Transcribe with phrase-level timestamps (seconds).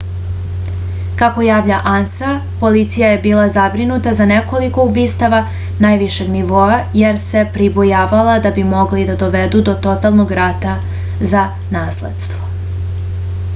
[1.17, 2.29] kako javlja ansa
[2.61, 5.43] policija je bila zabrinuta za nekoliko ubistava
[5.85, 10.73] najvišeg nivoa jer se pribojavala da bi mogli da dovedu do totalnog rata
[11.33, 11.45] za
[11.77, 12.49] nasledstvo